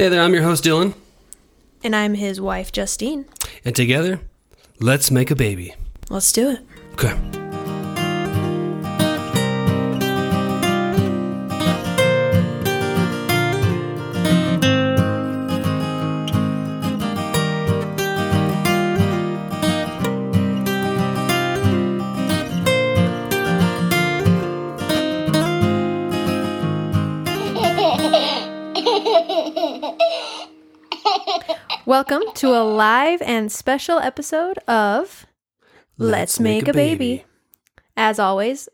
[0.00, 0.94] Hey there, I'm your host, Dylan.
[1.84, 3.26] And I'm his wife, Justine.
[3.66, 4.18] And together,
[4.78, 5.74] let's make a baby.
[6.08, 6.60] Let's do it.
[6.94, 7.39] Okay.
[31.86, 35.24] Welcome to a live and special episode of
[35.96, 37.24] Let's, Make, a baby.
[37.96, 38.68] As always,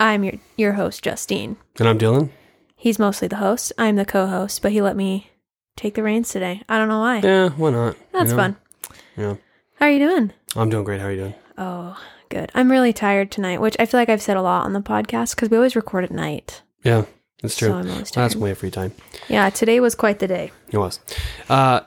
[0.00, 1.58] I'm your your host, Justine.
[1.78, 2.30] And I'm Dylan.
[2.74, 3.74] He's mostly the host.
[3.76, 5.30] I'm the co-host, but he let me
[5.76, 6.62] take the reins today.
[6.70, 7.18] I don't know why.
[7.18, 7.96] Yeah, why not?
[7.96, 8.36] You That's know?
[8.36, 8.56] fun.
[9.14, 9.34] Yeah.
[9.74, 10.32] How are you doing?
[10.56, 11.02] I'm doing great.
[11.02, 11.34] How are you doing?
[11.58, 12.50] Oh, good.
[12.54, 15.34] I'm really tired tonight, which I feel like I've said a lot on the podcast
[15.34, 16.62] because we always record at night.
[16.82, 17.04] Yeah,
[17.42, 17.68] that's true.
[17.68, 18.92] So always That's way free time.
[19.28, 20.52] Yeah, today was quite the day.
[20.70, 21.00] It was.
[21.48, 21.80] Uh,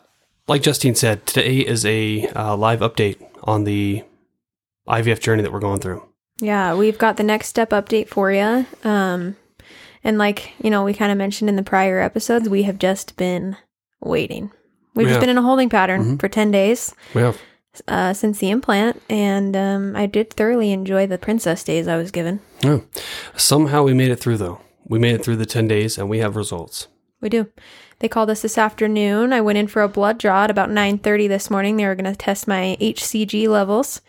[0.47, 4.03] like Justine said, today is a uh, live update on the
[4.87, 6.03] IVF journey that we're going through.
[6.39, 8.65] Yeah, we've got the next step update for you.
[8.83, 9.35] Um,
[10.03, 13.15] and like, you know, we kind of mentioned in the prior episodes, we have just
[13.15, 13.57] been
[14.01, 14.51] waiting.
[14.95, 15.13] We've Yeah.
[15.13, 16.19] just been in a holding pattern Mhm.
[16.19, 17.37] for 10 days We have.
[17.87, 19.01] uh, since the implant.
[19.09, 22.39] And um, I did thoroughly enjoy the princess days I was given.
[22.61, 22.79] Yeah.
[23.37, 24.59] Somehow we made it through, though.
[24.91, 26.89] We made it through the 10 days and we have results.
[27.21, 27.47] We do.
[27.99, 29.31] They called us this afternoon.
[29.31, 31.77] I went in for a blood draw at about 9:30 this morning.
[31.77, 34.01] They were going to test my HCG levels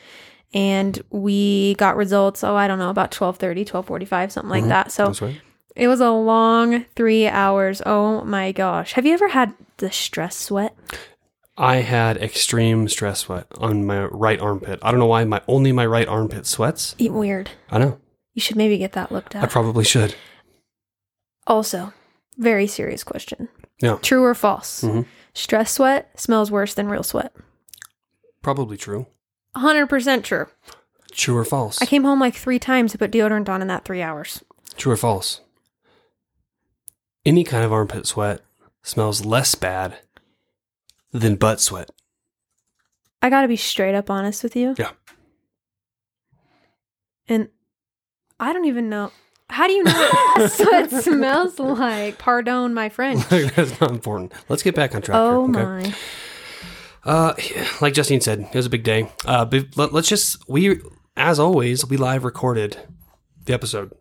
[0.53, 4.91] and we got results oh I don't know about 12:30, 12:45 something like that.
[4.91, 5.25] So Mm-hmm.
[5.25, 5.41] Right.
[5.77, 7.81] It was a long three hours.
[7.87, 8.95] Oh my gosh.
[8.95, 10.77] Have you ever had the stress sweat?
[11.57, 14.81] I had extreme stress sweat on my right armpit.
[14.83, 16.97] I don't know why my only my right armpit sweats.
[16.99, 17.51] Eat weird.
[17.71, 18.01] I know.
[18.35, 19.45] You should maybe get that looked at.
[19.45, 20.17] I probably should.
[21.47, 21.93] Also,
[22.39, 23.49] very serious question.
[23.81, 23.97] Yeah.
[24.03, 24.83] True or false?
[24.83, 25.07] Mhm.
[25.35, 27.35] Stress sweat smells worse than real sweat.
[28.43, 29.07] Probably true.
[29.57, 30.47] 100% true.
[31.13, 31.81] True or false?
[31.83, 34.43] I came home like three times to put deodorant on in that three hours.
[34.77, 35.41] True or false?
[37.25, 38.41] Any kind of armpit sweat
[38.83, 39.99] smells less bad
[41.13, 41.91] than butt sweat.
[43.21, 44.75] I got to be straight up honest with you.
[44.79, 44.91] Yeah.
[47.29, 47.49] And
[48.41, 49.13] I don't even know.
[49.51, 49.93] How do you know
[50.37, 52.19] what sweat smells like?
[52.19, 53.27] Pardon my French.
[53.29, 54.33] That's not important.
[54.49, 55.19] Let's get back on track.
[55.19, 55.89] Oh here, okay?
[55.89, 55.95] my.
[57.05, 57.35] Uh,
[57.81, 59.11] like Justine said, it was a big day.
[59.27, 60.81] Uh, let, us just we,
[61.17, 62.77] as always, we live recorded
[63.45, 63.93] the episode,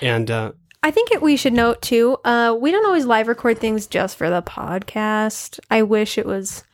[0.00, 0.52] and uh,
[0.82, 2.16] I think it, we should note too.
[2.24, 5.60] Uh, we don't always live record things just for the podcast.
[5.70, 6.64] I wish it was,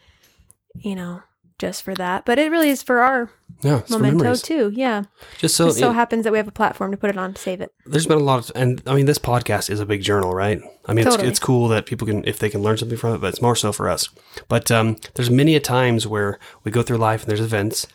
[0.75, 1.23] you know,
[1.59, 3.31] just for that, but it really is for our
[3.63, 4.71] yeah, memento too.
[4.75, 5.05] Yeah,
[5.39, 7.35] Just so, it so yeah, happens that we have a platform to put it on
[7.35, 7.73] to save it.
[7.87, 10.61] there's been a lot of, and I mean, this podcast is a big journal, right?
[10.85, 11.29] I mean, Totally.
[11.29, 13.43] it's, it's cool that people can, if they can learn something from it, but it's
[13.43, 14.09] more so for us.
[14.49, 17.87] But um, there's many a times where we go through life and there's events,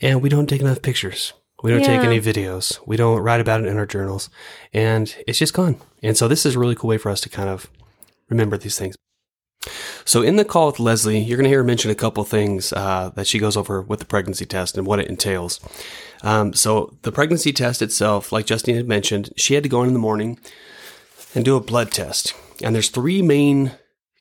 [0.00, 1.34] and we don't take enough pictures.
[1.62, 2.78] We don't take any videos.
[2.86, 4.28] We don't write about it in our journals,
[4.74, 5.80] and it's just gone.
[6.02, 7.70] And so this is a really cool way for us to kind of
[8.28, 8.96] remember these things.
[10.04, 12.72] So in the call with Leslie, you're going to hear her mention a couple things
[12.72, 15.60] uh, that she goes over with the pregnancy test and what it entails.
[16.22, 19.88] Um, so the pregnancy test itself, like Justine had mentioned, she had to go in
[19.88, 20.38] in the morning
[21.34, 22.34] and do a blood test.
[22.62, 23.72] And there's three main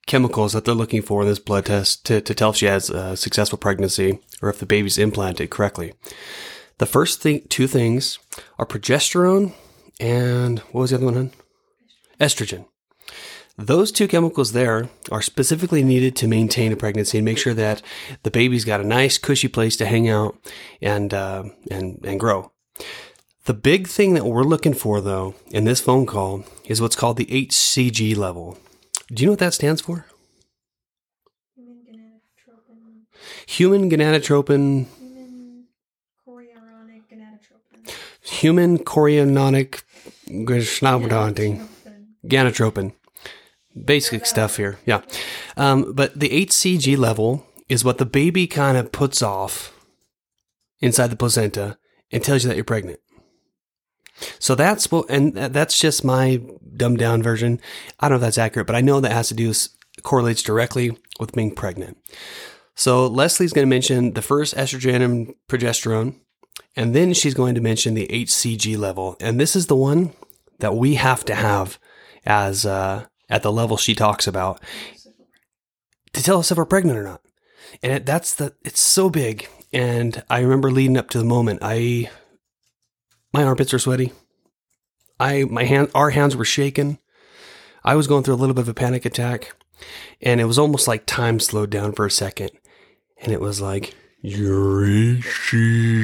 [0.06, 2.90] chemicals that they're looking for in this blood test to, to tell if she has
[2.90, 5.94] a successful pregnancy or if the baby's implanted correctly.
[6.78, 8.20] The first thing, two things
[8.58, 9.54] are progesterone
[10.00, 11.32] and what was the other one?
[12.20, 12.66] Estrogen.
[13.58, 17.84] Those two chemicals there are specifically needed to maintain a pregnancy and make sure that
[18.24, 20.36] the baby's got a nice, cushy place to hang out
[20.82, 22.52] and uh, and and grow.
[23.46, 27.18] The big thing that we're looking for, though, in this phone call is what's called
[27.18, 28.58] the HCG level.
[29.10, 30.06] Do you know what that stands for?
[31.56, 33.06] Human gonadotropin,
[33.46, 34.88] human gonadotropin.
[34.88, 35.68] Human
[36.26, 37.94] chorionic gonadotropin,
[38.24, 39.84] Human chorionic
[42.26, 42.94] gonadotropin.
[43.82, 45.02] Basic stuff here, yeah.
[45.58, 49.74] Um, but the HCG level is what the baby kind of puts off
[50.80, 51.78] inside the placenta
[52.12, 53.00] and tells you that you're pregnant.
[54.40, 56.40] So that's what, and that's just my
[56.76, 57.60] dumbed down version.
[58.00, 59.54] I don't know if that's accurate, but I know that has to do
[60.04, 61.98] correlates directly with being pregnant.
[62.76, 66.16] So Leslie's going to mention the first estrogen and progesterone,
[66.76, 70.14] and then she's going to mention the HCG level, and this is the one
[70.60, 71.78] that we have to have
[72.26, 74.62] as uh, at the level she talks about
[76.14, 77.22] to tell us if we're pregnant or not.
[77.82, 79.48] And it, that's the it's so big.
[79.72, 82.10] And I remember leading up to the moment, I
[83.34, 84.14] my armpits were sweaty.
[85.20, 87.00] I my hand our hands were shaking.
[87.84, 89.54] I was going through a little bit of a panic attack.
[90.22, 92.52] And it was almost like time slowed down for a second.
[93.22, 96.00] And it was like, your HCG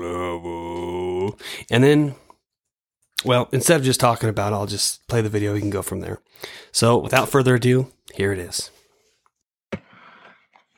[0.00, 1.38] level.
[1.70, 2.14] And then,
[3.24, 5.54] well, instead of just talking about it, I'll just play the video.
[5.54, 6.20] We can go from there.
[6.70, 8.70] So without further ado, here it is.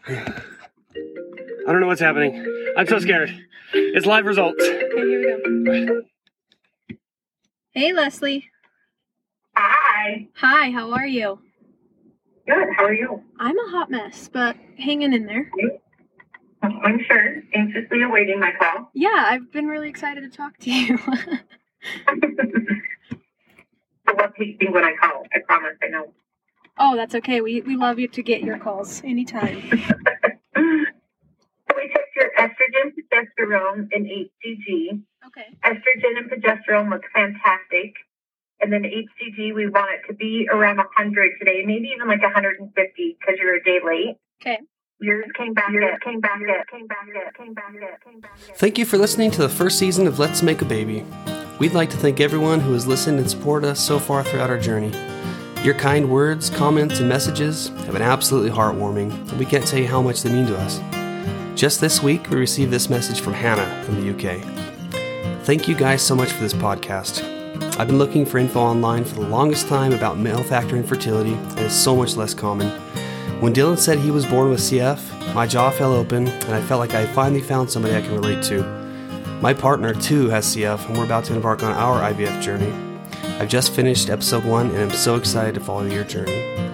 [0.06, 0.32] I
[1.66, 2.44] don't know what's happening.
[2.76, 3.34] I'm so scared.
[3.72, 4.62] It's live results.
[4.62, 6.02] Okay, here we go.
[7.72, 8.50] Hey, Leslie.
[9.56, 10.28] Hi.
[10.36, 11.38] Hi, how are you?
[12.46, 12.68] Good.
[12.76, 13.22] How are you?
[13.40, 15.50] I'm a hot mess, but hanging in there.
[16.62, 17.42] I'm sure.
[17.54, 18.90] Anxiously awaiting my call.
[18.94, 20.98] Yeah, I've been really excited to talk to you.
[24.06, 25.24] I love tasting when I call.
[25.32, 25.76] I promise.
[25.82, 26.12] I know.
[26.78, 27.40] oh, that's okay.
[27.40, 29.62] We, we love you to get your calls anytime.
[29.70, 29.76] So
[31.76, 35.02] we checked your estrogen, progesterone, and HCG.
[35.26, 35.56] Okay.
[35.64, 37.94] Estrogen and progesterone look fantastic.
[38.60, 43.16] And then HCG, we want it to be around 100 today, maybe even like 150
[43.18, 44.16] because you're a day late.
[44.40, 44.58] Okay.
[45.00, 48.38] Yours came back at, came back at, came back at, came back at, came back
[48.48, 48.56] at.
[48.56, 51.04] Thank you for listening to the first season of Let's Make a Baby.
[51.60, 54.58] We'd like to thank everyone who has listened and supported us so far throughout our
[54.58, 54.90] journey.
[55.62, 59.86] Your kind words, comments, and messages have been absolutely heartwarming, and we can't tell you
[59.86, 60.80] how much they mean to us.
[61.54, 64.42] Just this week, we received this message from Hannah from the UK.
[65.44, 67.22] Thank you guys so much for this podcast.
[67.78, 71.60] I've been looking for info online for the longest time about male factor infertility, and
[71.60, 72.68] it's so much less common.
[73.40, 76.80] When Dylan said he was born with CF, my jaw fell open, and I felt
[76.80, 78.83] like I finally found somebody I can relate to.
[79.44, 82.72] My partner, too, has CF, and we're about to embark on our IVF journey.
[83.38, 86.72] I've just finished episode one, and I'm so excited to follow your journey.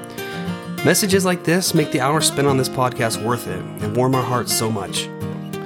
[0.85, 4.23] Messages like this make the hour spent on this podcast worth it and warm our
[4.23, 5.09] hearts so much.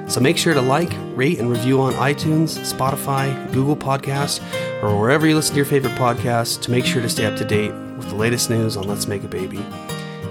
[0.07, 4.41] So make sure to like, rate, and review on iTunes, Spotify, Google Podcasts,
[4.81, 7.45] or wherever you listen to your favorite podcasts to make sure to stay up to
[7.45, 9.63] date with the latest news on Let's Make a Baby.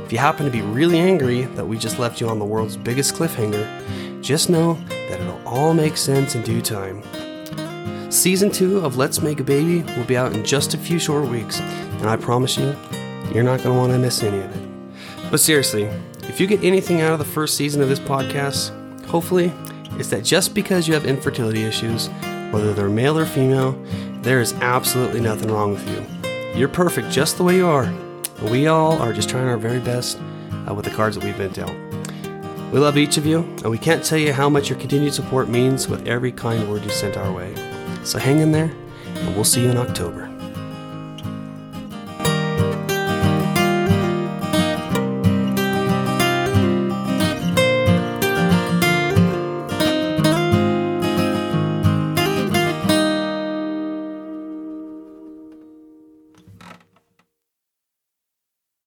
[0.05, 2.77] If you happen to be really angry that we just left you on the world's
[2.77, 4.77] biggest cliffhanger, just know
[5.09, 7.03] that it'll all make sense in due time.
[8.11, 11.29] Season 2 of Let's Make a Baby will be out in just a few short
[11.29, 12.77] weeks, and I promise you,
[13.33, 15.31] you're not going to want to miss any of it.
[15.31, 15.85] But seriously,
[16.23, 18.71] if you get anything out of the first season of this podcast,
[19.07, 19.53] hopefully
[19.99, 22.09] it's that just because you have infertility issues,
[22.51, 23.73] whether they're male or female,
[24.23, 26.59] there is absolutely nothing wrong with you.
[26.59, 27.93] You're perfect just the way you are.
[28.43, 30.19] We all are just trying our very best
[30.69, 31.94] uh, with the cards that we've been dealt.
[32.75, 35.49] We love each of you, and we can't tell you how much your continued support
[35.49, 37.55] means with every kind word you sent our way.
[38.03, 38.73] So hang in there,
[39.15, 40.34] and we'll see you in October.